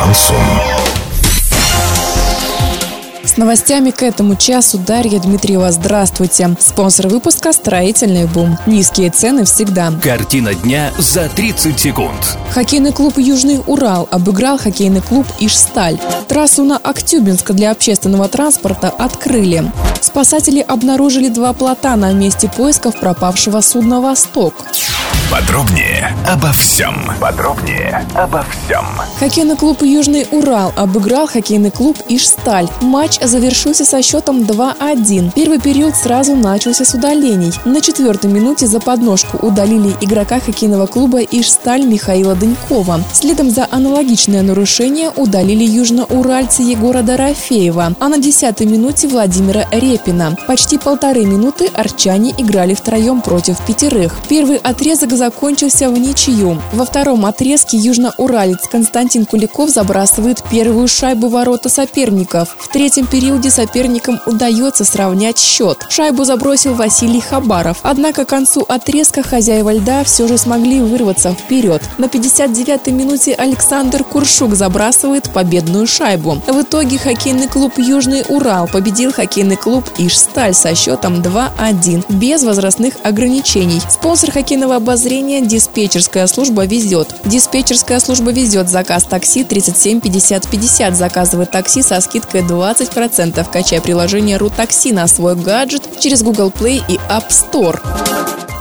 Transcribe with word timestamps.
Шансон. 0.00 0.36
С 3.22 3.36
новостями 3.36 3.90
к 3.90 4.02
этому 4.02 4.34
часу 4.34 4.78
Дарья 4.78 5.18
Дмитриева. 5.18 5.70
Здравствуйте. 5.72 6.56
Спонсор 6.58 7.08
выпуска 7.08 7.52
«Строительный 7.52 8.26
бум». 8.26 8.56
Низкие 8.66 9.10
цены 9.10 9.44
всегда. 9.44 9.92
Картина 10.02 10.54
дня 10.54 10.90
за 10.96 11.28
30 11.28 11.78
секунд. 11.78 12.38
Хоккейный 12.50 12.92
клуб 12.92 13.18
«Южный 13.18 13.60
Урал» 13.66 14.08
обыграл 14.10 14.58
хоккейный 14.58 15.02
клуб 15.02 15.26
«Ишсталь». 15.38 15.98
Трассу 16.28 16.64
на 16.64 16.78
Актюбинск 16.78 17.52
для 17.52 17.70
общественного 17.70 18.28
транспорта 18.28 18.88
открыли. 18.88 19.70
Спасатели 20.00 20.60
обнаружили 20.60 21.28
два 21.28 21.52
плота 21.52 21.94
на 21.96 22.12
месте 22.12 22.48
поисков 22.48 22.98
пропавшего 22.98 23.60
судна 23.60 24.00
«Восток». 24.00 24.54
Подробнее 25.30 26.12
обо 26.26 26.50
всем. 26.50 27.08
Подробнее 27.20 28.04
обо 28.16 28.44
всем. 28.50 28.84
Хоккейный 29.20 29.56
клуб 29.56 29.80
«Южный 29.82 30.26
Урал» 30.32 30.72
обыграл 30.74 31.28
хоккейный 31.28 31.70
клуб 31.70 31.96
«Ишсталь». 32.08 32.68
Матч 32.80 33.20
завершился 33.20 33.84
со 33.84 34.02
счетом 34.02 34.40
2-1. 34.40 35.30
Первый 35.36 35.60
период 35.60 35.94
сразу 35.94 36.34
начался 36.34 36.84
с 36.84 36.94
удалений. 36.94 37.52
На 37.64 37.80
четвертой 37.80 38.28
минуте 38.28 38.66
за 38.66 38.80
подножку 38.80 39.36
удалили 39.46 39.94
игрока 40.00 40.40
хоккейного 40.40 40.88
клуба 40.88 41.20
«Ишсталь» 41.20 41.84
Михаила 41.84 42.34
Дынькова. 42.34 43.04
Следом 43.12 43.50
за 43.50 43.68
аналогичное 43.70 44.42
нарушение 44.42 45.10
удалили 45.14 45.62
южноуральца 45.62 46.64
Егора 46.64 47.02
Дорофеева, 47.02 47.94
а 48.00 48.08
на 48.08 48.18
десятой 48.18 48.66
минуте 48.66 49.06
Владимира 49.06 49.64
Репина. 49.70 50.36
Почти 50.48 50.76
полторы 50.76 51.24
минуты 51.24 51.70
арчане 51.72 52.34
играли 52.36 52.74
втроем 52.74 53.20
против 53.20 53.64
пятерых. 53.64 54.16
Первый 54.28 54.56
отрезок 54.56 55.19
закончился 55.20 55.90
в 55.90 55.98
ничью. 55.98 56.58
Во 56.72 56.86
втором 56.86 57.26
отрезке 57.26 57.76
южноуралец 57.76 58.66
Константин 58.72 59.26
Куликов 59.26 59.68
забрасывает 59.68 60.42
первую 60.50 60.88
шайбу 60.88 61.28
ворота 61.28 61.68
соперников. 61.68 62.56
В 62.58 62.68
третьем 62.68 63.06
периоде 63.06 63.50
соперникам 63.50 64.18
удается 64.24 64.82
сравнять 64.86 65.38
счет. 65.38 65.84
Шайбу 65.90 66.24
забросил 66.24 66.72
Василий 66.72 67.20
Хабаров. 67.20 67.80
Однако 67.82 68.24
к 68.24 68.30
концу 68.30 68.64
отрезка 68.66 69.22
хозяева 69.22 69.74
льда 69.74 70.04
все 70.04 70.26
же 70.26 70.38
смогли 70.38 70.80
вырваться 70.80 71.32
вперед. 71.34 71.82
На 71.98 72.06
59-й 72.06 72.90
минуте 72.90 73.34
Александр 73.34 74.02
Куршук 74.04 74.54
забрасывает 74.54 75.30
победную 75.30 75.86
шайбу. 75.86 76.40
В 76.46 76.62
итоге 76.62 76.96
хоккейный 76.96 77.46
клуб 77.46 77.74
«Южный 77.76 78.24
Урал» 78.26 78.68
победил 78.68 79.12
хоккейный 79.12 79.56
клуб 79.56 79.84
«Ишсталь» 79.98 80.54
со 80.54 80.74
счетом 80.74 81.16
2-1 81.16 82.06
без 82.08 82.42
возрастных 82.42 82.94
ограничений. 83.02 83.82
Спонсор 83.90 84.30
хоккейного 84.30 84.76
обозрения 84.76 85.09
зрения 85.10 85.40
диспетчерская 85.40 86.28
служба 86.28 86.66
везет. 86.66 87.16
Диспетчерская 87.24 87.98
служба 87.98 88.30
везет 88.30 88.68
заказ 88.68 89.02
такси 89.02 89.42
37 89.42 90.00
50 90.00 90.46
50. 90.46 90.96
Заказывай 90.96 91.46
такси 91.46 91.82
со 91.82 92.00
скидкой 92.00 92.42
20%. 92.42 93.44
Качай 93.50 93.80
приложение 93.80 94.36
РУ-такси 94.36 94.92
на 94.92 95.08
свой 95.08 95.34
гаджет 95.34 95.82
через 95.98 96.22
Google 96.22 96.52
Play 96.56 96.80
и 96.88 96.94
App 97.10 97.28
Store. 97.30 97.80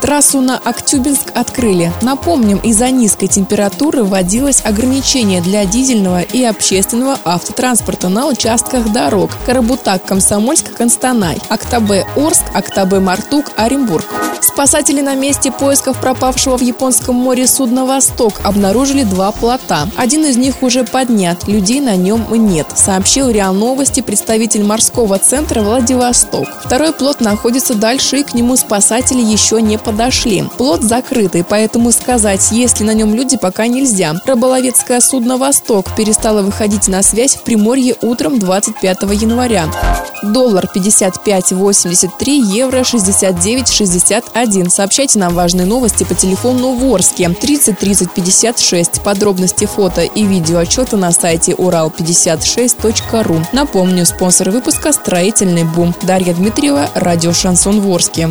Трассу 0.00 0.40
на 0.40 0.56
Актюбинск 0.56 1.32
открыли. 1.34 1.92
Напомним, 2.00 2.56
из-за 2.60 2.90
низкой 2.90 3.26
температуры 3.26 4.04
вводилось 4.04 4.62
ограничение 4.64 5.42
для 5.42 5.66
дизельного 5.66 6.22
и 6.22 6.44
общественного 6.44 7.18
автотранспорта 7.26 8.08
на 8.08 8.26
участках 8.26 8.90
дорог 8.90 9.30
Карабутак, 9.44 10.06
Комсомольск, 10.06 10.74
Констанай, 10.74 11.36
Актабе, 11.50 12.06
Орск, 12.16 12.44
Актабе, 12.54 13.00
Мартук, 13.00 13.44
Оренбург. 13.56 14.06
Спасатели 14.58 15.00
на 15.00 15.14
месте 15.14 15.52
поисков 15.52 16.00
пропавшего 16.00 16.58
в 16.58 16.62
Японском 16.62 17.14
море 17.14 17.46
судна 17.46 17.86
«Восток» 17.86 18.40
обнаружили 18.42 19.04
два 19.04 19.30
плота. 19.30 19.86
Один 19.96 20.24
из 20.24 20.36
них 20.36 20.64
уже 20.64 20.82
поднят, 20.82 21.46
людей 21.46 21.80
на 21.80 21.94
нем 21.94 22.26
нет, 22.32 22.66
сообщил 22.74 23.30
РИА 23.30 23.52
Новости 23.52 24.00
представитель 24.00 24.64
морского 24.64 25.20
центра 25.20 25.62
Владивосток. 25.62 26.48
Второй 26.64 26.92
плот 26.92 27.20
находится 27.20 27.74
дальше, 27.74 28.18
и 28.18 28.24
к 28.24 28.34
нему 28.34 28.56
спасатели 28.56 29.22
еще 29.22 29.62
не 29.62 29.78
подошли. 29.78 30.42
Плот 30.56 30.82
закрытый, 30.82 31.44
поэтому 31.44 31.92
сказать, 31.92 32.50
есть 32.50 32.80
ли 32.80 32.86
на 32.86 32.94
нем 32.94 33.14
люди, 33.14 33.36
пока 33.36 33.68
нельзя. 33.68 34.16
Рыболовецкое 34.26 34.98
судно 34.98 35.36
«Восток» 35.36 35.94
перестало 35.96 36.42
выходить 36.42 36.88
на 36.88 37.04
связь 37.04 37.36
в 37.36 37.44
Приморье 37.44 37.94
утром 38.02 38.40
25 38.40 39.02
января. 39.02 39.68
Доллар 40.24 40.68
55.83, 40.74 42.28
евро 42.28 42.80
69.61. 42.80 44.47
Сообщайте 44.68 45.18
нам 45.18 45.34
важные 45.34 45.66
новости 45.66 46.04
по 46.04 46.14
телефону 46.14 46.74
Ворске 46.74 47.28
30 47.28 47.78
30 47.78 48.10
56. 48.12 49.02
Подробности 49.02 49.66
фото 49.66 50.02
и 50.02 50.24
видео 50.24 50.58
отчета 50.58 50.96
на 50.96 51.12
сайте 51.12 51.52
урал56.ру. 51.52 53.46
Напомню, 53.52 54.06
спонсор 54.06 54.50
выпуска 54.50 54.92
«Строительный 54.92 55.64
бум». 55.64 55.94
Дарья 56.02 56.32
Дмитриева, 56.34 56.88
радио 56.94 57.32
«Шансон 57.32 57.80
Ворске». 57.80 58.30